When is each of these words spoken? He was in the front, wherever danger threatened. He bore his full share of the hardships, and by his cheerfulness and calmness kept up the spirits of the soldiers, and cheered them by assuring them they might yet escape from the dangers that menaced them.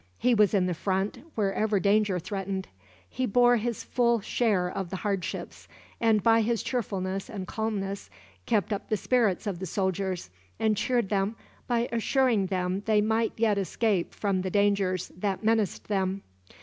He 0.17 0.33
was 0.33 0.55
in 0.55 0.65
the 0.65 0.73
front, 0.73 1.19
wherever 1.35 1.79
danger 1.79 2.17
threatened. 2.17 2.67
He 3.07 3.27
bore 3.27 3.57
his 3.57 3.83
full 3.83 4.19
share 4.19 4.67
of 4.67 4.89
the 4.89 4.95
hardships, 4.95 5.67
and 5.99 6.23
by 6.23 6.41
his 6.41 6.63
cheerfulness 6.63 7.29
and 7.29 7.45
calmness 7.45 8.09
kept 8.47 8.73
up 8.73 8.89
the 8.89 8.97
spirits 8.97 9.45
of 9.45 9.59
the 9.59 9.67
soldiers, 9.67 10.31
and 10.57 10.75
cheered 10.75 11.09
them 11.09 11.35
by 11.67 11.87
assuring 11.91 12.47
them 12.47 12.81
they 12.87 12.99
might 12.99 13.33
yet 13.37 13.59
escape 13.59 14.15
from 14.15 14.41
the 14.41 14.49
dangers 14.49 15.09
that 15.15 15.43
menaced 15.43 15.87
them. 15.87 16.23